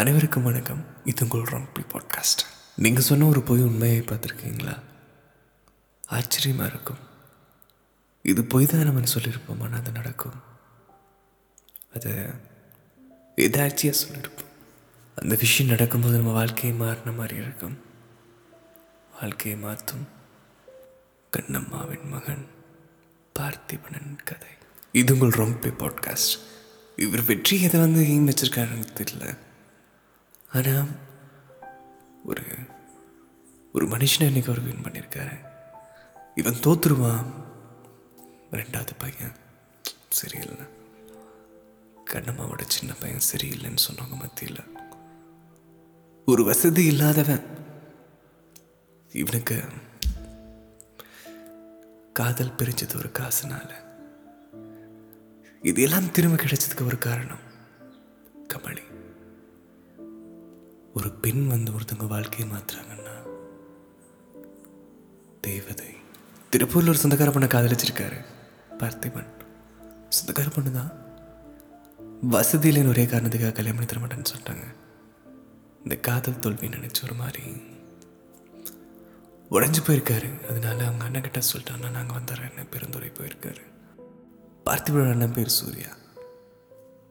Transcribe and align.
அனைவருக்கும் 0.00 0.42
வணக்கம். 0.42 0.84
இது 1.04 1.24
உங்கள் 1.24 1.42
ரம்பி 1.42 1.82
பாட்காஸ்ட் 1.92 2.42
நீங்கள் 2.76 3.02
சொன்ன 3.02 3.26
ஒரு 3.26 3.42
பொய் 3.42 3.62
உண்மையை 3.62 4.00
பார்த்துருக்கீங்களா? 4.00 4.78
ஆச்சரியமாக 6.08 6.68
இருக்கும். 6.68 6.98
இது 8.22 8.44
பொய் 8.44 8.66
தான் 8.66 8.82
நம்ம 8.82 9.00
சொல்லியிருப்போம்? 9.00 9.60
ஆனால் 9.60 9.80
அது 9.80 9.92
நடக்கும். 9.92 10.42
அதை 11.94 12.12
எதாச்சியாக 13.36 13.94
சொல்லியிருப்போம். 14.04 14.54
அந்த 15.14 15.34
விஷயம் 15.34 15.70
நடக்கும்போது 15.70 16.16
நம்ம 16.16 16.32
வாழ்க்கையை 16.32 16.78
மாறின 16.78 17.12
மாதிரி 17.12 17.36
இருக்கும். 17.36 17.78
வாழ்க்கையை 19.20 19.58
மாற்றும் 19.58 20.08
கண்ணம்மாவின் 21.36 22.08
மகன் 22.08 22.46
பார்த்திபனன் 23.38 24.16
கதை. 24.24 24.48
இது 24.92 25.12
உங்கள் 25.12 25.30
ரொம்ப 25.30 25.68
பாட்காஸ்ட் 25.68 26.38
இவர் 26.96 27.24
வெற்றி 27.24 27.62
எதை 27.62 27.80
வந்து 27.80 28.08
ஏன் 28.08 28.28
வச்சிருக்காருன்னு 28.28 28.90
தெரியல. 28.94 29.36
ஆனால் 30.52 30.86
ஒரு 32.24 32.42
ஒரு 33.72 33.86
மனுஷனை 33.86 34.22
இன்னைக்கு 34.22 34.52
அவர் 34.52 34.64
வின் 34.64 34.84
பண்ணியிருக்காரு 34.84 35.38
இவன் 36.34 36.54
தோத்துருவான். 36.54 37.24
ரெண்டாவது 38.50 38.88
பையன் 38.98 39.32
சரியில்லை. 40.08 40.66
கண்ணம்மாவோட 42.10 42.60
சின்ன 42.66 42.94
பையன் 42.94 43.20
சரியில்லைன்னு 43.32 43.78
சொன்னவங்க 43.90 44.16
மத்தியில். 44.16 44.78
ஒரு 46.26 46.44
வசதி 46.44 46.84
இல்லாதவன். 46.84 47.44
இவனுக்கு 49.12 49.62
காதல் 52.12 52.54
பிரிஞ்சது 52.54 52.96
ஒரு 52.96 53.08
காசுனால. 53.08 53.72
இது 55.62 55.82
எல்லாம் 55.82 56.10
திரும்ப 56.10 56.42
கிடைச்சதுக்கு 56.42 56.84
ஒரு 56.84 56.98
காரணம். 56.98 57.48
பெண் 61.20 61.46
வந்து 61.46 61.72
ஒருத்தவங்க 61.72 62.06
வாழ்க்கையை 62.06 62.46
மாற்றுறாங்கன்னா 62.50 63.14
தேவதை 65.40 65.88
திருப்பூரில் 66.52 66.92
ஒரு 66.92 67.00
சொந்தக்கார 67.02 67.30
பொண்ணை 67.34 67.48
காதலிச்சிருக்காரு 67.54 68.18
பார்த்திபன். 68.78 69.30
சொந்தக்கார 70.16 70.48
பொண்ணு 70.54 70.70
தான். 70.72 70.92
வசதியிலேன்னு 72.30 72.88
ஒரே 72.88 73.04
காரணத்துக்காக 73.04 73.52
கல்யாணம் 73.52 73.78
பண்ணி 73.78 73.90
தர 73.90 74.00
மாட்டேன்னு 74.00 74.30
சொல்லிட்டாங்க. 74.32 74.64
இந்த 75.82 75.96
காதல் 75.96 76.38
தோல்வி 76.38 76.68
நினச்சி 76.68 77.04
ஒரு 77.04 77.14
மாதிரி 77.14 77.44
உடஞ்சி 79.50 79.80
போயிருக்காரு. 79.86 80.46
அதனால 80.46 80.86
அவங்க 80.86 81.04
அண்ணன் 81.04 81.22
கிட்ட 81.22 81.40
சொல்லிட்டான்னா 81.52 81.90
நாங்கள் 81.90 82.16
வந்துடுறேன்னு 82.16 82.64
பெருந்துறை 82.74 83.10
போயிருக்காரு. 83.20 83.64
பார்த்திபனோட 84.66 85.10
அண்ணன் 85.10 85.32
பேர் 85.32 85.56
சூர்யா. 85.58 85.88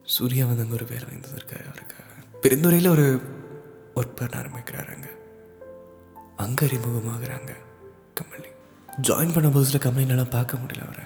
சூர்யா 0.02 0.46
வந்து 0.46 0.62
அங்கே 0.62 0.74
ஒரு 0.74 0.84
வேலை 0.84 1.04
வாங்கி 1.08 1.28
இருக்காரு 1.28 1.66
அவருக்காக. 1.70 2.08
பெருந்துறையில் 2.42 2.88
ஒரு 2.88 3.06
ஒர்க் 3.94 4.16
பண்ண 4.16 4.36
ஆரம்பிக்கிறாருங்க. 4.36 5.08
அங்கே 6.36 6.66
அறிமுகமாகறாங்க 6.66 7.54
கமலி. 8.20 8.48
ஜாயின் 9.02 9.34
பண்ண 9.34 9.48
புதுசில் 9.48 9.80
கமலினாலாம் 9.80 10.30
பார்க்க 10.30 10.56
முடியல 10.56 10.84
அவரை. 10.84 11.04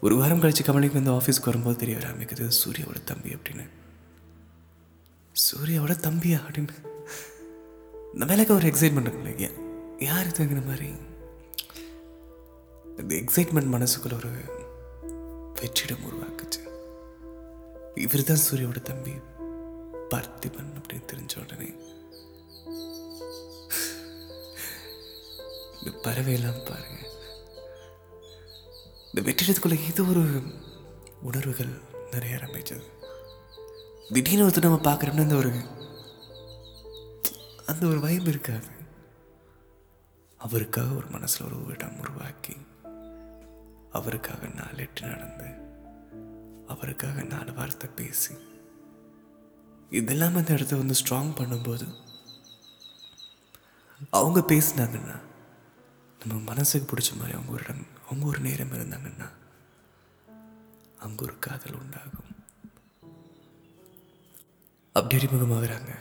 ஒரு 0.00 0.16
வாரம் 0.16 0.42
கழிச்சு 0.42 0.62
கமலிக்கு 0.62 0.92
வந்து 0.92 1.12
ஆஃபீஸ்க்கு 1.12 1.44
வரும்போது 1.44 1.76
தெரிய 1.76 1.96
வர 1.96 2.08
ஆரம்பிக்குது 2.08 2.50
சூர்யாவோட 2.64 3.04
தம்பி 3.04 3.28
அப்படின்னு. 3.28 3.68
சூர்யாவோட 5.32 5.92
தம்பியா? 5.92 6.40
அப்படின்னு. 6.50 6.68
இந்த 8.12 8.24
மேலக்க 8.24 8.54
ஒரு 8.54 8.68
எக்ஸைட்மெண்ட் 8.68 9.08
இருக்குல்ல 9.08 9.38
ஏன் 9.38 9.52
யார் 9.98 10.26
இதுங்கிற 10.26 10.66
மாதிரி? 10.66 10.94
இந்த 12.96 13.14
எக்ஸைட்மெண்ட் 13.14 13.86
மனசுக்குள்ள 13.86 14.14
ஒரு 14.14 14.28
வெற்றிடம் 15.54 16.04
உருவாக்குச்சு. 16.04 16.68
இவர் 17.94 18.24
தான் 18.24 18.38
சூர்யாவோட 18.50 18.82
தம்பி. 18.82 19.10
பார்த்திபன் 20.14 20.74
அப்படின்னு 20.78 21.08
தெரிஞ்ச 21.12 21.42
உடனே 21.42 21.68
இந்த 25.78 25.90
பறவையெல்லாம் 26.02 26.64
பாருங்க. 26.64 27.00
இந்த 29.06 29.20
வெற்றிடத்துக்குள்ள 29.20 29.90
ஏதோ 29.90 30.02
ஒரு 30.02 30.42
உணர்வுகள் 31.22 31.72
நிறைய 32.10 32.36
ஆரம்பிச்சது. 32.36 32.84
திடீர்னு 34.12 34.48
ஒருத்தர் 34.48 34.62
நம்ம 34.62 34.92
பார்க்குறோம்னா 34.92 35.20
அந்த 35.20 35.34
ஒரு 35.34 35.52
அந்த 37.66 37.86
ஒரு 37.86 38.00
வைப் 38.00 38.28
இருக்காது. 38.28 38.66
அவருக்காக 40.38 40.94
ஒரு 40.94 41.06
மனசில் 41.06 41.46
ஒரு 41.46 41.66
இடம் 41.66 41.98
உருவாக்கி 41.98 42.56
அவருக்காக 43.90 44.46
நாலு 44.46 44.76
எட்டு 44.76 45.06
நடந்து 45.06 45.48
அவருக்காக 46.66 47.22
நாலு 47.22 47.54
வார்த்தை 47.54 47.90
பேசி 47.96 48.34
இதெல்லாம் 50.00 50.36
அந்த 50.40 50.52
இடத்த 50.56 50.76
வந்து 50.82 50.96
ஸ்ட்ராங் 51.00 51.32
பண்ணும்போது 51.38 51.86
அவங்க 54.18 54.40
பேசினாங்கன்னா 54.52 55.16
நம்ம 56.20 56.42
மனசுக்கு 56.50 56.86
பிடிச்ச 56.90 57.10
மாதிரி 57.18 57.34
அவங்க 57.36 57.52
ஒரு 57.56 57.64
இடம் 57.64 57.86
அவங்க 58.06 58.24
ஒரு 58.30 58.40
நேரம் 58.46 58.74
இருந்தாங்கன்னா 58.76 59.28
அங்கே 61.04 61.22
ஒரு 61.24 61.34
காதல் 61.38 61.78
உண்டாகும். 61.80 62.30
அப்படி 64.96 65.16
அறிமுகமாகறாங்க 65.16 65.92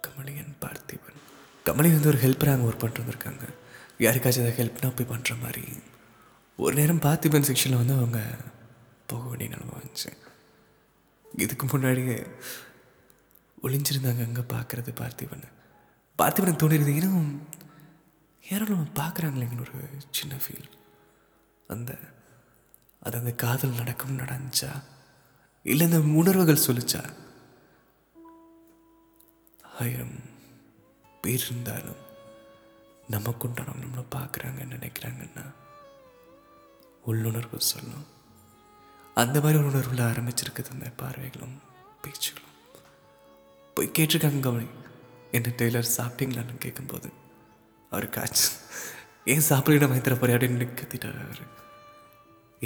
கமலியன் 0.00 0.54
பார்த்திபன். 0.64 1.20
கமலி 1.66 1.90
வந்து 1.96 2.10
ஒரு 2.12 2.20
ஹெல்ப்பராக 2.24 2.56
அங்கே 2.56 2.68
ஒர்க் 2.68 2.82
பண்ணிட்டு 2.82 3.02
வந்திருக்காங்க. 3.02 3.44
யாருக்காச்சும் 4.04 4.44
ஏதாவது 4.44 4.58
ஹெல்ப்னா 4.60 4.92
போய் 4.96 5.10
பண்ணுற 5.12 5.40
மாதிரி. 5.42 5.64
ஒரு 6.64 6.74
நேரம் 6.74 7.04
பார்த்திபன் 7.06 7.48
செக்ஷனில் 7.48 7.82
வந்து 7.82 7.98
அவங்க 8.00 8.20
போக 9.06 9.22
வேண்டிய 9.28 9.50
நிலமை 9.50 9.74
வந்துச்சு. 9.78 10.10
இதுக்கு 11.44 11.66
முன்னாடியே 11.66 12.18
ஒளிஞ்சிருந்தாங்க 13.66 14.22
அங்கே 14.24 14.40
பார்க்குறது 14.40 14.92
பார்த்திபன். 15.00 15.46
பார்த்திபனுக்கு 16.18 16.62
தோணிருது 16.62 16.92
இன்னும் 16.96 17.48
யாரோ 18.44 18.64
நம்ம 18.64 18.86
பார்க்குறாங்களேங்கன்னு 18.94 19.60
ஒரு 19.60 19.88
சின்ன 20.10 20.34
ஃபீல் 20.34 20.68
அந்த 21.68 21.98
அது 23.00 23.18
அந்த 23.18 23.32
காதல் 23.32 23.78
நடக்கும் 23.78 24.18
நடந்துச்சா? 24.18 24.70
இல்லை 25.62 25.86
அந்த 25.86 26.00
உணர்வுகள் 26.20 26.64
சொல்லிச்சா? 26.66 27.02
ஆயிரம் 29.80 30.16
பேர் 31.22 31.44
இருந்தாலும் 31.46 32.02
நமக்குண்டானவங்க 33.10 33.84
நம்மளை 33.84 34.04
பார்க்குறாங்க 34.14 34.60
நினைக்கிறாங்கன்னா 34.74 35.44
உள்ளுணர்வு 37.04 37.60
சொல்லும். 37.60 38.06
அந்த 39.14 39.40
மாதிரி 39.40 39.58
ஒரு 39.58 39.68
உணர்வில் 39.68 40.06
ஆரம்பிச்சிருக்குது 40.06 40.70
அந்த 40.70 40.92
பார்வைகளும் 41.02 41.56
பேச்சுகளும். 42.02 42.45
போய் 43.76 43.94
கேட்டிருக்காங்க 43.96 44.40
கவனி 44.44 44.66
என்ன 45.36 45.48
டெய்லர் 45.60 45.94
சாப்பிட்டீங்களான்னு 45.96 46.54
கேட்கும்போது? 46.64 47.08
அவர் 47.92 48.06
காய்ச்சி 48.16 48.46
ஏன் 49.32 49.46
சாப்பிட 49.48 49.86
மைத்திர 49.90 50.14
போறே 50.18 50.34
அப்படின்னு 50.36 50.68
கத்திட்டார் 50.80 51.18
அவர். 51.24 51.42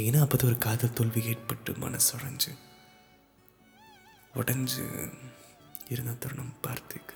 ஏன்னா 0.02 0.18
அப்போது 0.24 0.46
ஒரு 0.50 0.56
காதல் 0.66 0.96
தோல்வி 0.98 1.20
ஏற்பட்டு 1.32 1.70
மனசு 1.84 2.10
உடஞ்சு 2.18 2.52
உடஞ்சு 4.40 4.84
இருந்த 5.92 6.12
தருணம் 6.22 6.54
பார்த்துக்கு. 6.66 7.14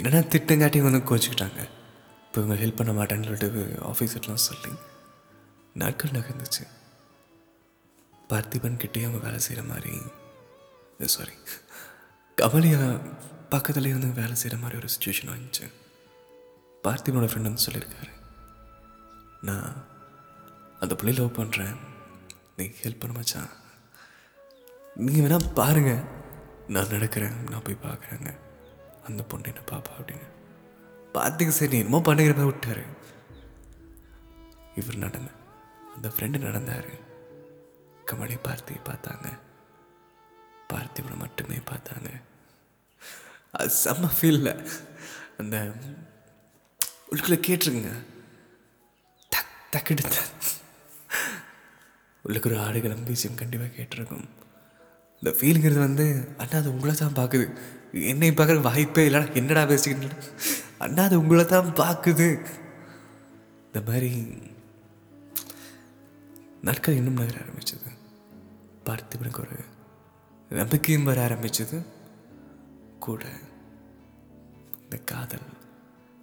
என்னடா 0.00 0.20
திட்டங்காட்டி 0.34 0.80
வந்து 0.86 1.02
கோச்சிக்கிட்டாங்க? 1.10 1.60
இப்போ 2.26 2.40
இவங்க 2.42 2.56
ஹெல்ப் 2.62 2.78
பண்ண 2.80 2.92
மாட்டேன்னு 2.98 3.28
சொல்லிட்டு 3.28 3.80
ஆஃபீஸர்லாம் 3.90 4.46
சொல்லி 4.48 4.72
நாட்கள் 5.82 6.16
நகர்ந்துச்சு. 6.18 6.64
பார்த்திபன் 8.30 8.82
கிட்டே 8.84 9.04
அவங்க 9.06 9.22
வேலை 9.26 9.40
செய்கிற 9.46 9.66
மாதிரி 9.72 9.94
சாரி 11.16 11.36
கமலியா 12.40 13.00
பக்கத்துலேயே 13.50 13.86
இருந்து 13.86 14.12
வேலை 14.12 14.34
செய்கிற 14.34 14.62
மாதிரி 14.62 14.78
ஒரு 14.78 14.88
சுச்சுவேஷன் 14.88 15.38
வந்துச்சு. 15.38 15.72
பார்த்திபனோட 16.82 17.28
ஃப்ரெண்ட் 17.28 17.42
வந்து 17.42 17.62
சொல்லியிருக்காரு 17.70 18.10
நான் 19.40 19.84
அந்த 20.80 20.94
பிள்ளை 20.94 21.18
லவ் 21.18 21.36
பண்ணுறேன் 21.36 21.76
நீ 22.56 22.64
ஹெல்ப் 22.64 23.00
பண்ண 23.00 23.16
மச்சான். 23.16 23.48
நீங்கள் 24.94 25.24
வேணால் 25.24 25.52
பாருங்கள் 25.54 26.02
நான் 26.68 26.84
நடக்கிறேன். 26.84 27.50
நான் 27.50 27.62
போய் 27.62 27.78
பார்க்குறேங்க 27.82 28.38
அந்த 29.04 29.22
பொண்ணு 29.22 29.46
என்ன 29.46 29.60
பாப்பா? 29.70 29.90
அப்படின்னு. 29.98 30.28
பார்த்துக்க 31.14 31.48
சரி 31.48 31.72
நீ 31.72 31.78
என்னமோ 31.78 32.00
பண்ணுகிற 32.00 32.34
மாதிரி 32.34 32.56
விட்டாரு. 32.56 32.84
இவர் 34.76 34.96
நடந்த 34.96 35.30
அந்த 35.94 36.08
ஃப்ரெண்டு 36.08 36.38
நடந்தார். 36.38 36.90
கமலி 38.06 38.36
பார்த்தி 38.44 38.76
பார்த்தாங்க. 38.84 39.38
பார்த்திபனை 40.72 41.16
மட்டுமே 41.16 41.56
பார்த்தாங்க. 41.56 42.22
அது 43.58 43.70
செம்ம 43.84 44.10
ஃபீலில் 44.16 44.52
அந்த 45.40 45.56
உள்ளுக்குள்ளே 47.10 47.38
கேட்டிருக்குங்க. 47.46 47.92
தக் 49.32 49.54
டக்குடு 49.74 50.04
உள்ளுக்கு 52.24 52.48
ஒரு 52.50 52.58
ஆடுகளம் 52.66 53.04
பீசியம் 53.08 53.40
கண்டிப்பாக 53.40 53.72
கேட்டிருக்கும். 53.76 54.26
இந்த 55.22 55.30
ஃபீலுங்கிறது 55.38 55.80
வந்து 55.86 56.06
அண்ணா 56.42 56.56
அது 56.62 56.72
உங்களை 56.74 56.94
தான் 56.94 57.18
பார்க்குது 57.20 57.46
என்னை 58.12 58.30
பார்க்குற 58.38 58.60
வாய்ப்பே 58.68 59.04
இல்லைடா 59.08 59.28
என்னடா 59.40 59.62
பேசிக்கிட்டு 59.70 60.08
அண்ணா 60.84 61.02
அது 61.08 61.20
உங்களை 61.22 61.44
தான் 61.54 61.70
பார்க்குது 61.82 62.28
இந்த 63.66 63.80
மாதிரி 63.88 64.12
நாட்கள் 66.66 66.98
இன்னும் 66.98 67.18
நகர 67.20 67.38
ஆரம்பிச்சது. 67.44 67.90
பார்த்திபனுக்கு 68.86 69.42
ஒரு 69.44 69.56
நம்பிக்கையும் 70.60 71.08
வர 71.08 71.18
ஆரம்பிச்சது. 71.26 71.78
கூட 73.00 73.24
இந்த 74.82 74.96
காதல் 74.96 75.46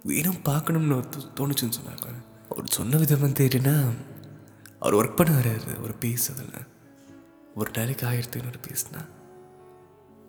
வீணும் 0.06 0.42
பார்க்கணும்னு 0.42 0.96
ஒரு 0.96 1.08
தோணுச்சுன்னு 1.36 1.76
சொன்னாங்க 1.80 2.08
அவர் 2.48 2.66
சொன்ன 2.66 2.96
விதம் 2.96 3.20
வந்து 3.20 3.48
எப்படின்னா 3.48 3.92
அவர் 4.80 4.94
ஒர்க் 4.94 5.16
பண்ண 5.16 5.40
வர்றாரு 5.40 5.82
ஒரு 5.82 5.94
பீஸ் 5.94 6.32
அதில் 6.32 6.66
ஒரு 7.54 7.70
நாளைக்கு 7.74 8.06
ஆயிரத்தி 8.06 8.38
ஐநூறு 8.38 8.58
பீஸ்னா 8.58 9.08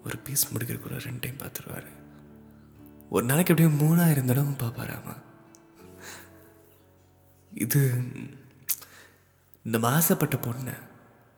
ஒரு 0.05 0.17
பீஸ் 0.17 0.53
முடிக்கிறக்குள்ள 0.53 0.99
ரெண்டு 0.99 1.19
டைம் 1.19 1.37
பார்த்துருவாரு. 1.37 1.87
ஒரு 3.09 3.25
நாளைக்கு 3.25 3.55
எப்படியும் 3.55 3.79
மூணாயிரம் 3.79 4.25
தடவை 4.25 4.53
பார்ப்பாராமா? 4.53 5.15
இது 7.53 8.03
நம்ம 9.63 9.89
ஆசைப்பட்ட 9.89 10.37
பொண்ணு 10.37 10.73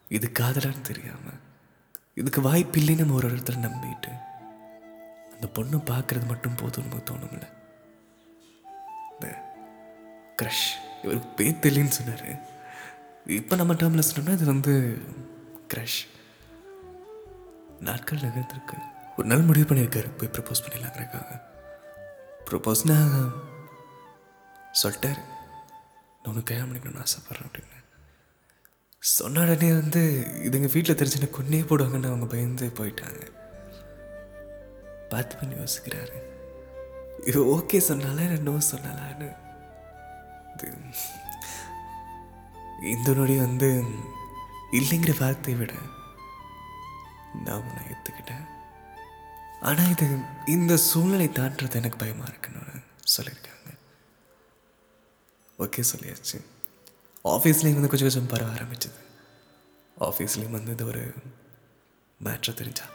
இது 0.09 0.31
காதலான்னு 0.39 0.81
தெரியாமல் 0.81 1.39
இதுக்கு 2.15 2.41
வாய்ப்பு 2.41 2.79
இல்லைன்னு 2.79 2.97
நம்ம 2.97 3.13
ஒரு 3.13 3.31
இடத்துல 3.31 3.57
நம்பிட்டு 3.57 4.11
இந்த 5.41 5.53
பொண்ணு 5.53 5.77
பார்க்கறது 5.77 6.25
மட்டும் 6.25 6.55
போதும் 6.55 6.87
நமக்கு 6.87 7.13
தோணும்ல? 7.13 7.45
இந்த 9.13 9.27
க்ரஷ் 10.41 10.67
இவருக்கு 11.03 11.29
பேர் 11.37 11.61
தெரியலன்னு 11.63 11.95
சொன்னார். 11.97 12.27
இப்போ 13.25 13.55
நம்ம 13.55 13.73
டேர்மில் 13.73 14.07
சொன்னோம்னா 14.09 14.35
இது 14.37 14.45
வந்து 14.45 14.73
க்ரஷ் 15.73 15.97
நாட்கள் 17.79 18.19
நகர்ந்துருக்கு. 18.19 18.77
ஒரு 19.17 19.27
நாள் 19.27 19.47
முடிவு 19.49 19.65
பண்ணியிருக்காரு. 19.69 20.09
போய் 20.17 20.33
ப்ரப்போஸ் 20.35 20.63
பண்ணிடலாங்கிறக்காக 20.63 21.41
ப்ரப்போஸ்னா 22.49 22.99
சொல்லிட்டார். 24.83 25.21
நான் 26.21 26.31
உனக்கு 26.31 26.49
கல்யாணம் 26.49 26.71
பண்ணிக்கணும்னு 26.71 27.05
ஆசைப்பட்றேன் 27.07 27.49
அப்படின்னு. 27.49 27.77
சொன்ன 28.99 29.41
உடனே 29.41 29.71
வந்து 29.81 30.01
இது 30.43 30.57
எங்கள் 30.61 30.73
வீட்டில் 30.73 30.99
தெரிஞ்சுன்னா 31.01 31.35
கொன்னே 31.37 31.61
போடுவாங்கன்னு 31.65 32.11
அவங்க 32.13 32.25
பயந்து 32.25 32.71
போயிட்டாங்க. 32.79 33.21
பார்த்து 35.13 35.39
பண்ணி 35.39 35.55
யோசிக்கிறாரு. 35.61 36.17
இது 37.29 37.39
ஓகே 37.55 37.79
சொன்னாலே 37.89 38.27
நோ 38.47 38.53
சொன்னாலான்னு. 38.71 39.29
இது 40.53 40.69
இந்த 42.93 43.09
நொடி 43.17 43.35
வந்து 43.45 43.69
இல்லைங்கிற 44.79 45.13
வார்த்தையை 45.21 45.57
விட 45.61 45.73
நான் 47.45 47.59
உன்னை 47.63 47.81
ஏற்றுக்கிட்டேன் 47.91 48.45
ஆனால் 49.67 49.91
இது 49.93 50.05
இந்த 50.55 50.73
சூழ்நிலை 50.89 51.27
தாண்டது 51.39 51.79
எனக்கு 51.79 52.01
பயமாக 52.03 52.29
இருக்குன்னு 52.31 52.81
சொல்லியிருக்காங்க. 53.15 53.69
ஓகே 55.65 55.81
சொல்லியாச்சு. 55.91 56.37
ஆஃபீஸ்லேயும் 57.33 57.77
வந்து 57.77 57.91
கொஞ்சம் 57.91 58.07
கொஞ்சம் 58.07 58.31
பரவ 58.33 58.53
ஆரம்பிச்சது. 58.57 58.99
ஆஃபீஸ்லேயும் 60.07 60.57
வந்து 60.57 60.71
இது 60.77 60.85
ஒரு 60.91 61.03
மேட்ரு 62.25 62.53
தெரிஞ்சா. 62.61 62.87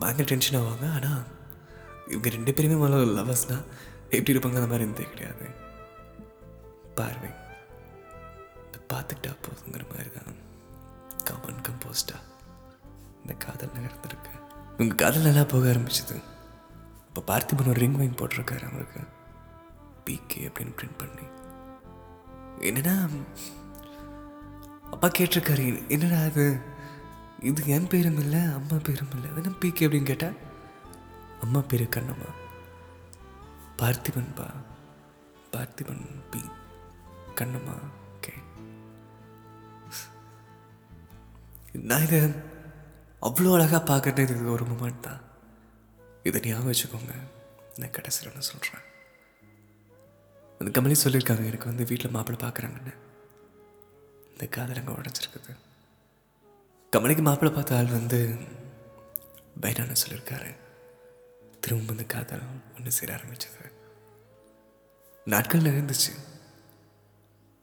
பயங்கர 0.00 0.26
டென்ஷன் 0.30 0.60
ஆவாங்க. 0.60 0.86
ஆனால் 0.98 1.22
இவங்க 2.10 2.28
ரெண்டு 2.36 2.52
பேருமே 2.56 2.76
முதல்ல 2.82 3.16
லவர்ஸ்னால் 3.18 3.66
எப்படி 4.16 4.34
இருப்பாங்க 4.34 4.60
அந்த 4.60 4.70
மாதிரி 4.72 4.86
இருந்தே 4.86 5.06
கிடையாது. 5.12 5.46
பார்வை 6.98 7.30
இந்த 8.66 8.78
பார்த்துக்கிட்டா 8.92 9.32
போதுங்கிற 9.46 9.84
மாதிரி 9.92 10.10
தான். 10.16 10.38
காமன் 11.28 11.64
கம்போஸ்டா 11.66 12.18
இந்த 13.22 13.34
காதல் 13.44 13.74
நகர்ந்துருக்கு 13.76 14.32
இவங்க 14.76 14.96
காதல் 15.02 15.26
நல்லா 15.28 15.44
போக 15.52 15.66
ஆரம்பிச்சது. 15.72 16.16
இப்போ 17.08 17.20
பார்த்திபன் 17.30 17.70
ஒரு 17.72 17.82
ரிங் 17.82 17.98
வாங்கி 17.98 18.16
போட்டிருக்காரு 18.20 18.64
அவருக்கு. 18.70 19.02
பிகே 20.06 20.40
அப்படின்னு 20.48 20.76
பிரிண்ட் 20.78 20.98
பண்ணி. 21.02 21.26
என்னடா 22.68 22.94
அப்பா 24.94 25.08
கேட்டிருக்காரு 25.18 25.64
என்னடா 25.94 26.18
அது 26.30 26.44
இது 27.48 27.62
என் 27.76 27.88
பேரும் 27.92 28.20
இல்லை 28.24 28.42
அம்மா 28.58 28.76
பேரும் 28.88 29.14
இல்லை. 29.16 29.28
அது 29.30 29.40
என்ன 29.42 29.56
பிகே 29.62 29.86
அப்படின்னு 29.86 30.10
கேட்டால் 30.12 30.36
அம்மா 31.42 31.60
பேரு 31.60 31.84
கண்ணம்மா. 31.84 32.30
பார்த்திபன் 33.78 34.34
பா. 34.34 34.46
பார்த்திபன் 35.52 36.04
பி. 36.30 36.40
கண்ணம்மா 37.34 37.74
ஓகே 38.14 38.32
நான் 41.90 42.04
இதை 42.06 42.20
அவ்வளோ 43.26 43.52
அழகாக 43.52 43.80
பார்க்குறது 43.90 44.18
இது 44.18 44.52
ஒரு 44.52 44.64
மூமெண்ட் 44.64 45.00
தான். 45.00 45.20
இதை 46.22 46.40
ஞாபகம் 46.44 46.72
வச்சுக்கோங்க. 46.72 47.14
நான் 47.78 47.90
கடைசியில் 47.90 48.32
நான் 48.32 48.50
சொல்கிறேன் 48.50 48.84
அந்த 50.60 50.68
கமலி 50.76 50.96
சொல்லியிருக்காங்க 51.04 51.44
எனக்கு 51.50 51.70
வந்து 51.70 51.84
வீட்டில் 51.84 52.10
மாப்பிள்ளை 52.10 52.38
பார்க்குறாங்கன்னு. 52.44 52.94
இந்த 54.32 54.46
காதல் 54.46 54.80
அங்கே 54.80 54.92
உடஞ்சிருக்குது. 54.92 55.52
கமலிக்கு 56.92 57.22
மாப்பிள்ளை 57.22 57.56
பார்த்த 57.56 57.76
ஆள் 57.76 57.96
வந்து 57.98 58.20
பைனான்னு 59.60 60.02
சொல்லியிருக்காரு. 60.04 60.50
திரும்ப 61.66 61.92
இந்த 61.94 62.04
காதல் 62.14 62.44
ஒன்று 62.76 62.90
சேர 62.96 63.10
ஆரம்பிச்சது. 63.14 63.62
நாட்கள் 65.32 65.66
நகர்ந்துச்சு. 65.66 66.12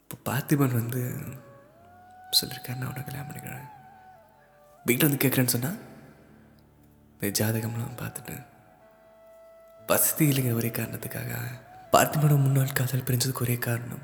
இப்போ 0.04 0.16
பார்த்திபன் 0.30 0.80
வந்து 0.80 1.02
சொல்லியிருக்காரு 2.38 2.80
நான் 2.80 2.90
உனக்கு 2.92 3.08
கல்யாணம் 3.10 3.30
பண்ணிக்கிறேன். 3.30 3.68
வீட்டில் 4.88 5.08
வந்து 5.08 5.22
கேட்குறேன்னு 5.24 5.54
சொன்னால் 5.56 5.78
இந்த 7.14 7.30
ஜாதகம்லாம் 7.40 8.00
பார்த்துட்டு 8.02 8.36
வசதி 9.92 10.26
இல்லைங்கிற 10.32 10.60
ஒரே 10.62 10.72
காரணத்துக்காக 10.80 11.38
பார்த்திபனோட 11.94 12.36
முன்னாள் 12.44 12.78
காதல் 12.80 13.06
பிரிஞ்சதுக்கு 13.08 13.46
ஒரே 13.46 13.56
காரணம் 13.68 14.04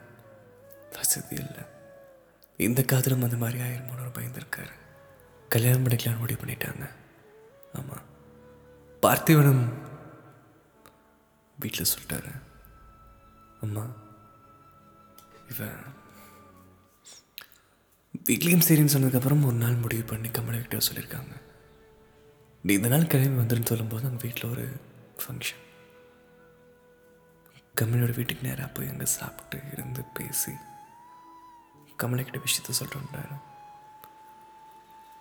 வசதி 0.95 1.35
இல்லை. 1.43 1.63
இந்த 2.67 2.81
காதலும் 2.91 3.25
அந்த 3.27 3.37
மாதிரி 3.43 3.59
ஆயிருமோன்னு 3.65 4.05
ஒரு 4.05 4.15
பயந்துருக்காரு 4.19 4.73
கல்யாணம் 5.55 5.83
பண்ணிக்கலாம்னு 5.85 6.23
முடிவு 6.23 6.41
பண்ணிட்டாங்க. 6.41 6.85
ஆமாம் 7.79 8.07
பார்த்திபனும் 9.03 9.63
வீட்டில் 11.59 11.91
சொல்லிட்டாரு. 11.93 12.31
அம்மா 13.61 13.85
இவன் 15.51 15.79
வீட்லேயும் 18.29 18.65
சரின்னு 18.67 18.93
சொன்னதுக்கப்புறம் 18.95 19.45
ஒரு 19.49 19.57
நாள் 19.63 19.81
முடிவு 19.83 20.03
பண்ணி 20.03 20.29
கமலக்கிட்ட 20.29 20.79
சொல்லியிருக்காங்க. 20.89 21.33
நீ 22.63 22.73
இந்த 22.73 22.87
நாள் 22.87 23.09
கிளம்பி 23.11 23.41
வந்துருன்னு 23.41 23.71
சொல்லும்போது 23.71 24.05
அவங்க 24.05 24.21
வீட்டில் 24.23 24.51
ஒரு 24.51 24.65
ஃபங்க்ஷன் 25.21 25.65
கமலோட 27.81 28.13
வீட்டுக்கு 28.15 28.47
நேராக 28.47 28.69
போய் 28.75 28.91
அங்கே 28.93 29.05
சாப்பிட்டு 29.17 29.59
இருந்து 29.73 30.01
பேசி 30.17 30.53
கமலைக்கிட்ட 32.01 32.39
விஷயத்த 32.45 32.73
சொல்கிறோன்றாரு 32.79 33.37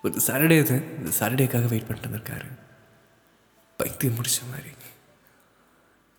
ஒரு 0.02 0.20
சாட்டர்டே 0.26 0.58
இது. 0.64 0.76
இந்த 0.99 1.11
சாட்டர்டேக்காக 1.19 1.69
வெயிட் 1.69 1.87
பண்ணிட்டு 1.87 2.08
வந்திருக்காரு. 2.08 2.50
பைத்தியம் 3.76 4.17
முடிச்ச 4.17 4.38
மாதிரி. 4.50 4.73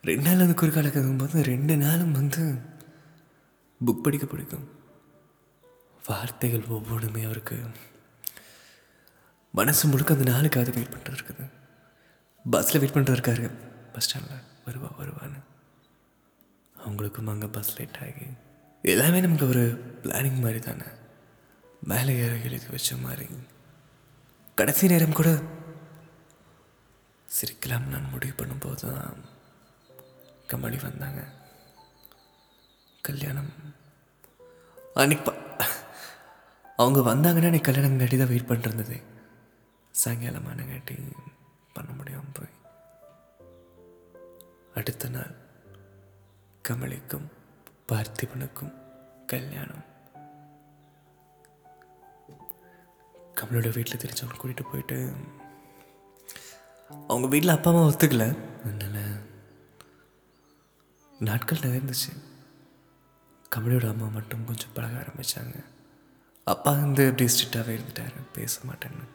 ரெண்டு 0.08 0.24
நாள் 0.26 0.44
அந்த 0.44 0.54
குறுக்கால 0.60 0.90
போது 1.22 1.42
ரெண்டு 1.44 1.74
நாளும் 1.78 2.12
வந்து 2.18 2.44
புக் 3.86 4.04
படிக்க 4.04 4.26
பிடிக்கும். 4.26 4.68
வார்த்தைகள் 6.08 6.70
ஒவ்வொன்றுமே 6.76 7.24
அவருக்கு 7.30 7.58
மனசு 9.54 9.88
முழுக்க 9.88 10.16
அந்த 10.18 10.26
நாளுக்காக 10.32 10.74
வெயிட் 10.78 10.94
பண்ணுறது 10.94 11.18
இருக்குது. 11.18 11.46
பஸ்ஸில் 12.46 12.82
வெயிட் 12.82 12.96
பண்ணுறது 12.96 13.18
இருக்காரு. 13.18 13.48
பஸ் 13.94 14.08
ஸ்டாண்டில் 14.08 14.46
வருவா 14.68 14.90
வருவான்னு. 15.00 15.40
அவங்களுக்கும் 16.86 17.32
அங்கே 17.34 17.50
பஸ் 17.58 17.74
லேட் 17.78 18.00
ஆகி 18.06 18.28
எல்லாமே 18.94 19.20
நமக்கு 19.26 19.48
ஒரு 19.54 19.66
பிளானிங் 20.04 20.40
மாதிரி 20.46 20.60
தானே. 20.60 20.90
மேலே 21.92 22.14
ஏற 22.26 22.34
எழுதி 22.48 22.68
வச்ச 22.76 22.96
மாதிரி. 23.06 23.28
கடைசி 24.56 24.88
நேரம் 24.94 25.18
கூட 25.20 25.30
சிரிக்கலாம் 27.38 27.92
நான் 27.96 28.10
முடிவு 28.14 28.36
பண்ணும்போது 28.40 28.82
தான் 28.86 29.20
கமலி 30.52 30.78
வந்தாங்க. 30.82 31.22
கல்யாணம் 33.08 33.52
அன்னைக்கு 34.94 35.32
அவங்க 36.82 37.00
வந்தாங்கன்னா 37.10 37.50
எனக்கு 37.52 37.68
கல்யாணம் 37.68 38.00
கட்டி 38.02 38.18
தான் 38.18 38.32
வெயிட் 38.32 38.50
பண்ணிருந்தது. 38.50 38.98
சாயங்காலமான 39.96 40.54
ஆனங்காட்டி 40.54 40.96
பண்ண 41.74 41.92
முடியாமல் 41.92 42.36
போய். 42.38 42.56
அடுத்த 44.74 45.10
நாள் 45.10 45.36
கமலிக்கும் 46.70 47.28
பார்த்திபனுக்கும் 47.92 48.74
கல்யாணம். 49.28 49.86
கமலோட 53.40 53.70
வீட்டில் 53.76 54.02
தெரிஞ்சவங்க 54.04 54.40
கூட்டிகிட்டு 54.40 54.72
போயிட்டு 54.72 54.98
அவங்க 57.08 57.28
வீட்டில் 57.28 57.56
அப்பா 57.56 57.72
அம்மா 57.72 57.84
ஒத்துக்கல. 57.90 58.26
அதனால் 58.70 59.09
நாட்கள் 61.20 61.58
நகர்ந்துச்சு 61.58 62.14
கமலியோட 63.56 63.90
அம்மா 63.90 64.06
மட்டும் 64.06 64.46
கொஞ்சம் 64.46 64.74
பழக 64.74 65.00
ஆரம்பித்தாங்க 65.00 65.64
அப்பா 66.46 66.72
வந்து 66.72 67.10
அப்படியே 67.10 67.38
ஸ்ட்ரிக்டாகவே 67.38 67.80
இருந்துட்டாரு. 67.80 68.14
பேச 68.34 68.62
மாட்டேன்னு. 68.68 69.08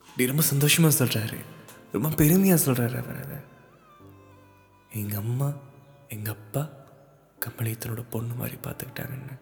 இப்படி 0.00 0.26
ரொம்ப 0.26 0.42
சந்தோஷமாக 0.42 1.04
சொல்கிறாரு 1.04 1.38
ரொம்ப 1.92 2.08
பெருமையாக 2.08 2.64
சொல்கிறாரு 2.64 3.02
அவர் 3.02 3.24
அதை. 3.24 3.36
எங்கள் 4.92 5.18
அம்மா 5.18 5.52
எங்கள் 6.08 6.32
அப்பா 6.32 6.68
கமலி 7.40 7.74
தன்னோட 7.76 8.04
பொண்ணு 8.10 8.34
மாதிரி 8.34 8.56
பார்த்துக்கிட்டாங்கன்னு. 8.56 9.38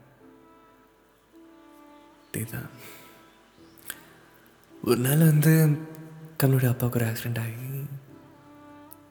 அதேதான் 2.33 2.69
ஒரு 4.85 5.00
நாள் 5.00 5.19
வந்து 5.19 5.78
அக்காங்களுடைய 6.38 6.69
அப்பாவுக்கு 6.69 7.00
ஒரு 7.00 7.04
ஆக்சிடெண்ட் 7.04 7.38
ஆகி 7.38 7.72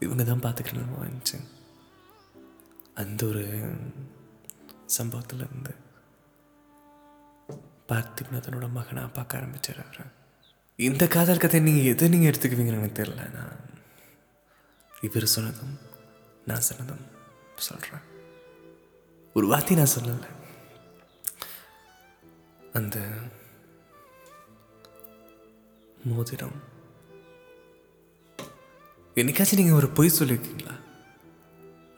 இவங்க 0.02 0.24
தான் 0.24 0.46
பார்த்துக்கணும் 0.46 1.02
வந்துச்சு 1.04 1.38
அந்த 2.94 3.26
ஒரு 3.26 3.44
சம்பவத்தில் 4.98 5.40
இருந்து 5.40 5.74
பார்த்திபநாதனோட 7.90 8.68
மகனாக 8.72 9.08
பார்க்க 9.08 9.38
ஆரம்பிச்சார் 9.40 9.82
அவர். 9.84 10.12
இந்த 10.80 11.04
காதல் 11.08 11.42
கதை 11.44 11.60
நீங்கள் 11.60 11.90
எதை 11.94 12.10
நீங்கள் 12.10 12.32
எடுத்துக்குவீங்கன்னு 12.32 12.80
எனக்கு 12.80 13.00
தெரியல. 13.02 13.24
நான் 13.32 13.58
இவர் 15.02 15.34
சொன்னதும் 15.36 15.76
நான் 16.46 16.68
சொன்னதும் 16.70 17.04
சொல்கிறேன் 17.68 18.06
ஒரு 19.36 19.48
வார்த்தை 19.48 19.78
நான் 19.78 19.96
சொல்லலை. 19.96 20.30
அந்த 22.80 22.98
மோதிரம் 26.10 26.60
என்னைக்காச்சும் 29.20 29.60
நீங்கள் 29.60 29.80
ஒரு 29.80 29.90
பொய் 29.90 30.18
சொல்லியிருக்கீங்களா 30.20 30.76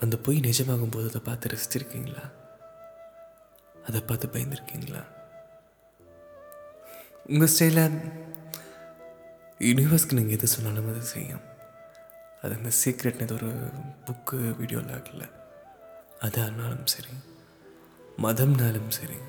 அந்த 0.04 0.18
பொய் 0.18 0.40
நிஜமாகும் 0.40 0.94
போது 0.94 1.08
அதை 1.10 1.22
பார்த்து 1.28 1.52
ரசிச்சிருக்கீங்களா? 1.52 2.24
அதை 3.88 4.02
பார்த்து 4.02 4.28
பயந்துருக்கீங்களா? 4.28 5.02
உங்கள் 7.32 7.52
ஸ்டைலில் 7.54 8.00
யூனிவர்ஸ்க்கு 9.60 10.18
நீங்கள் 10.18 10.38
எது 10.38 10.48
சொன்னாலும் 10.48 10.90
அது 10.92 11.02
செய்யும். 11.02 11.44
அது 12.42 12.54
அந்த 12.56 12.72
சீக்ரெட்னு 12.82 13.28
ஏதோ 13.28 13.34
ஒரு 13.34 13.52
புக்கு 14.08 14.38
வீடியோவில் 14.60 14.96
ஆகல 14.98 15.26
அதானாலும் 16.28 16.90
சரி 16.94 17.16
மதம்னாலும் 18.26 18.92
சரி 19.00 19.20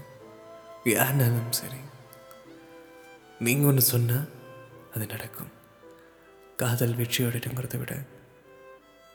யாருனாலும் 0.95 1.53
சரி 1.61 1.81
நீங்கள் 3.39 3.69
ஒன்று 3.71 3.83
சொன்னால் 3.93 4.29
அது 4.95 5.07
நடக்கும். 5.07 5.54
காதல் 6.57 6.95
வெற்றியோடிட்டுங்கிறத 6.95 7.79
விட 7.79 8.05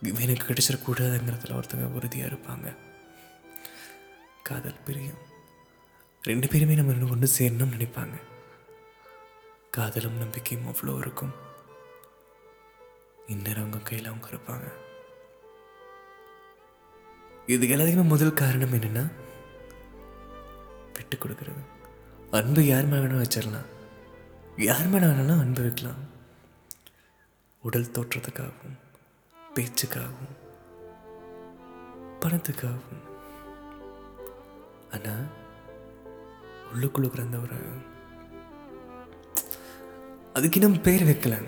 இது 0.02 0.22
எனக்கு 0.22 0.54
கிடைச்சிடக்கூடாதுங்கிறதுல 0.54 1.62
ஒருத்தங்க 1.62 1.84
உறுதியாக 1.84 2.36
இருப்பாங்க. 2.36 2.76
காதல் 4.44 4.84
பிரியம். 4.86 5.18
ரெண்டு 6.22 6.48
பேருமே 6.48 6.76
நம்ம 6.76 6.92
இன்னும் 6.92 7.10
ஒன்று 7.10 7.30
சேரணும்னு 7.40 7.78
நினைப்பாங்க. 7.78 8.22
காதலும் 9.72 10.18
நம்பிக்கையும் 10.18 10.74
அவ்வளோ 10.74 10.98
இருக்கும். 10.98 11.34
இன்னும் 13.28 13.56
அவங்க 13.56 13.78
கையில் 13.78 14.08
அவங்க 14.08 14.30
இருப்பாங்க. 14.30 14.72
இதுக்கு 17.46 17.76
எல்லாத்துக்குமே 17.76 18.04
முதல் 18.04 18.34
காரணம் 18.34 18.74
என்னென்னா 18.74 19.12
விட்டு 20.94 21.18
கொடுக்குறது. 21.18 21.64
அன்பு 22.32 22.66
யார் 22.66 22.86
மேலே 22.86 23.04
வேணால் 23.04 23.26
வச்சிடலாம். 23.26 23.66
யார் 24.58 24.88
மேலே 24.88 25.06
வேணாலும் 25.06 25.40
அன்பு 25.40 25.62
வைக்கலாம். 25.62 26.18
உடல் 27.62 27.92
தோற்றத்துக்காகவும் 27.92 28.78
பேச்சுக்காகவும் 29.56 30.36
பணத்துக்காகவும். 32.20 33.04
ஆனால் 34.94 35.26
உள்ளுக்குள்ள 36.74 37.10
கிடந்த 37.10 37.38
ஒரு 37.38 37.58
அதுக்கு 40.34 40.60
இன்னும் 40.60 40.82
பேர் 40.82 41.08
வைக்கல. 41.10 41.48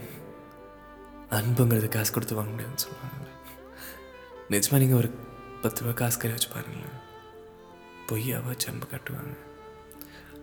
அன்புங்கிறது 1.30 1.88
காசு 1.88 2.14
கொடுத்து 2.14 2.36
வாங்க 2.36 2.52
முடியாதுன்னு 2.52 2.86
சொல்லுவாங்க. 2.86 3.28
நிஜமா 4.50 4.78
நீங்கள் 4.78 4.98
ஒரு 4.98 5.10
பத்து 5.62 5.82
ரூபா 5.82 5.94
காசு 5.94 6.20
கறி 6.20 6.34
வச்சு 6.34 6.50
பாருங்களேன். 6.50 7.00
பொய்யாவா 8.08 8.46
வச்சு 8.46 8.72
கட்டுவாங்க. 8.72 8.90
காட்டுவாங்க 8.94 9.36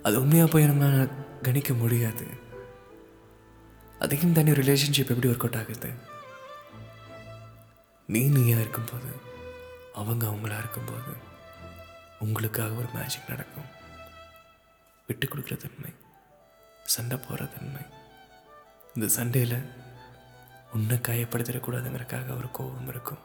அது 0.03 0.21
உண்மையாக 0.21 0.51
போய் 0.51 0.67
நம்ம 0.67 1.07
கணிக்க 1.43 1.75
முடியாது. 1.75 2.27
அதையும் 3.99 4.33
தனி 4.33 4.51
ரிலேஷன்ஷிப் 4.51 5.11
எப்படி 5.13 5.29
ஒர்க் 5.29 5.45
அவுட் 5.45 5.57
ஆகுது? 5.57 5.93
நீ 8.07 8.21
நீயாக 8.29 8.61
இருக்கும்போது 8.61 9.11
அவங்க 9.95 10.27
அவங்களா 10.27 10.59
இருக்கும்போது 10.59 11.13
உங்களுக்காக 12.19 12.73
ஒரு 12.73 12.89
மேஜிக் 12.95 13.29
நடக்கும். 13.29 13.69
விட்டு 15.07 15.27
கொடுக்குற 15.27 15.57
தன்மை 15.57 15.91
சண்டை 16.85 17.19
போகிற 17.19 17.45
தன்மை 17.45 17.83
இந்த 18.95 19.09
சண்டையில் 19.09 19.73
உன்னை 20.73 20.97
காயப்படுத்திடக்கூடாதுங்கிறக்காக 20.97 22.37
ஒரு 22.37 22.51
கோபம் 22.51 22.89
இருக்கும். 22.89 23.23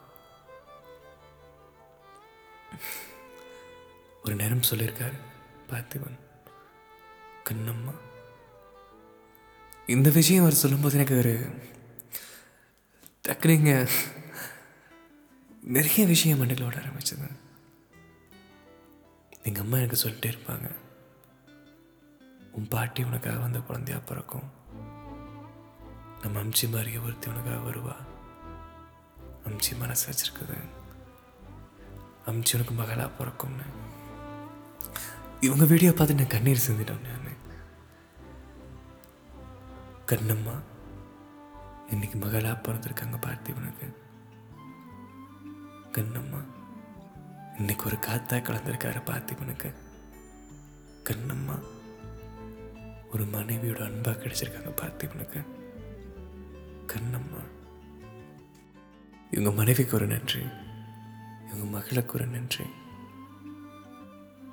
ஒரு 4.24 4.34
நேரம் 4.34 4.68
சொல்லியிருக்காரு 4.70 5.18
பார்த்திபன் 5.70 6.18
கண்ணம்மா 7.50 7.94
இந்த 9.86 10.10
விஷயம் 10.10 10.42
அவர் 10.42 10.54
சொல்லும்போது 10.54 10.94
எனக்கு 10.94 11.16
ஒரு 11.16 11.62
டக்குனுங்க 13.28 13.88
நிறைய 15.62 16.06
விஷயம் 16.06 16.40
மண்டையில் 16.40 16.64
ஓட 16.64 16.76
ஆரம்பிச்சது. 16.76 17.30
எங்கள் 19.42 19.62
அம்மா 19.62 19.76
எனக்கு 19.76 20.08
சொல்லிட்டே 20.08 20.32
இருப்பாங்க. 20.32 20.74
உன் 22.52 22.68
பாட்டி 22.68 23.02
உனக்காக 23.02 23.38
வந்த 23.38 23.58
குழந்தையா 23.58 24.00
பிறக்கும். 24.00 24.50
நம்ம 26.22 26.42
அம்ச்சி 26.42 26.70
மாதிரியே 26.70 26.96
ஒருத்தி 26.96 27.28
உனக்காக 27.28 27.70
வருவா. 27.70 27.94
அம்ச்சி 29.48 29.78
மனசு 29.78 30.12
வச்சிருக்குது. 30.12 30.58
அம்ச்சி 32.26 32.54
உனக்கு 32.54 32.74
மகளாக 32.74 33.10
பிறக்கும்னு. 33.18 33.66
இவங்க 35.40 35.64
வீடியோ 35.64 35.92
பார்த்து 35.92 36.14
நான் 36.14 36.26
கண்ணீர் 36.26 36.64
சிந்திட்டேன் 36.70 37.00
நான். 37.00 37.33
கண்ணம்மா 40.08 40.54
இன்னைக்கு 41.90 42.18
மகளா 42.18 42.56
பிறந்திருக்காங்க 42.60 43.18
பார்த்திபனுக்கு 43.26 43.86
கண்ணம்மா 45.92 46.40
இன்னைக்கு 47.58 47.86
ஒரு 47.86 47.96
காத்தா 48.06 48.36
கலந்திருக்காரு 48.40 49.00
பார்த்திபனுக்கு 49.04 49.70
கண்ணம்மா 51.02 51.56
ஒரு 53.10 53.24
மனைவியோட 53.24 53.82
அன்பாக 53.84 54.20
கிடைச்சிருக்காங்க 54.20 54.72
பார்த்திபனுக்கு 54.80 55.40
கண்ணம்மா 56.86 57.42
இவங்க 59.30 59.50
மனைவிக்கு 59.52 59.96
ஒரு 59.96 60.06
நன்றி 60.06 60.42
இவங்க 61.46 61.64
மகளுக்கு 61.70 62.12
ஒரு 62.12 62.26
நன்றி. 62.26 62.66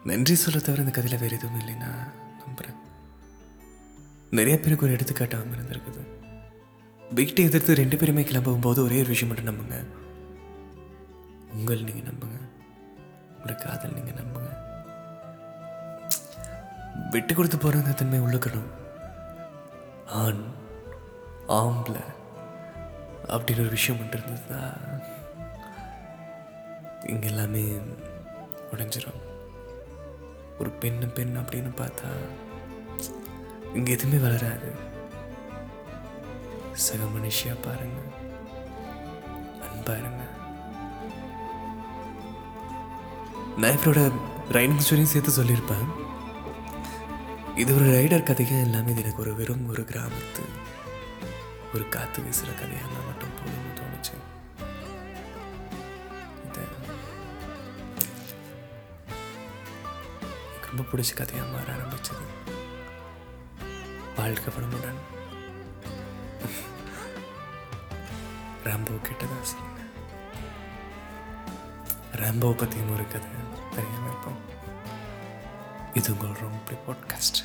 நன்றி 0.06 0.36
சொல்ல 0.36 0.60
தவிர 0.60 0.82
இந்த 0.82 0.92
கதையில் 0.92 1.20
வேறு 1.20 1.36
எதுவும் 1.36 1.60
இல்லைன்னா 1.60 1.90
நம்புகிறேன் 2.40 2.71
நிறைய 4.38 4.60
பேருக்கு 4.60 4.86
ஒரு 4.86 4.96
எடுத்துக்காட்டாமல் 4.96 5.56
இருந்திருக்குது 5.56 6.02
வீட்டை 7.14 7.44
எதிர்த்து 7.44 7.76
ரெண்டு 7.76 7.98
பேருமே 7.98 8.24
கிளம்பும் 8.24 8.60
போது 8.60 8.84
ஒரே 8.84 8.98
ஒரு 9.00 9.08
விஷயம் 9.08 9.34
மட்டும் 9.34 9.50
நம்புங்க. 9.50 9.78
உங்கள் 11.54 11.84
நீங்கள் 11.84 12.14
நம்புங்க. 12.14 12.38
ஒரு 13.44 13.56
காதல் 13.56 13.94
நீங்கள் 13.94 14.24
நம்புங்க. 14.24 14.50
விட்டு 17.12 17.36
கொடுத்து 17.36 17.58
போகிற 17.58 17.94
தன்மை 17.94 18.20
உள்ளுக்கணும். 18.20 18.70
ஆண் 20.06 20.44
ஆம்பளை 21.48 22.04
அப்படின்னு 23.28 23.60
ஒரு 23.60 23.70
விஷயம் 23.70 24.02
மட்டும் 24.02 24.22
இருந்ததுதா 24.22 24.62
இங்கே 27.06 27.28
எல்லாமே 27.28 27.66
உடைஞ்சிரும். 28.72 29.22
ஒரு 30.60 30.72
பெண்ணு 30.82 31.14
பெண் 31.14 31.38
அப்படின்னு 31.38 31.72
பார்த்தா 31.82 32.10
இங்கே 33.78 33.92
எதுவுமே 33.96 34.18
வளராது. 34.26 34.70
சக 36.86 37.02
மனுஷியாக 37.16 37.64
பாருங்க. 37.68 38.00
அன்பாருங்க 39.68 40.24
நான் 43.62 43.76
இவரோட 43.78 44.02
ரைடிங் 44.58 44.84
ஸ்டோரியும் 44.86 45.14
சேர்த்து 45.14 45.38
சொல்லியிருப்பேன். 45.38 45.88
இது 47.62 47.72
ஒரு 47.78 47.88
ரைடர் 47.98 48.28
கதையாக 48.30 48.66
எல்லாமே 48.68 48.92
இது 48.94 49.04
எனக்கு 49.04 49.24
ஒரு 49.26 49.34
வெறும் 49.40 49.66
ஒரு 49.74 49.84
கிராமத்து 49.90 50.44
ஒரு 51.76 51.84
காற்று 51.96 52.24
வீசுகிற 52.26 52.52
கதையாக 52.62 52.84
இருந்தால் 52.84 53.08
மட்டும் 53.10 53.36
போதும்னு 53.40 53.74
தோணுச்சு. 53.80 54.16
ரொம்ப 60.68 60.84
பிடிச்ச 60.92 61.14
கதையாக 61.22 61.52
மாற 61.54 61.68
ஆரம்பிச்சது. 61.76 62.26
வாழ்க 64.22 64.50
படமுடன் 64.50 65.00
ரேம்போ 68.64 68.96
கேட்டதா 69.06 69.38
சொல்லுங்க. 69.42 69.82
ராம்போவை 72.20 72.58
பற்றியும் 72.58 72.94
ஒரு 72.94 73.06
கதை 73.08 73.30
தெரியாமல் 73.76 74.10
இருப்போம். 74.10 74.40
இது 75.94 76.14
உங்கள் 76.14 76.42
ரொம்ப 76.42 76.78
பாட்காஸ்ட் 76.88 77.40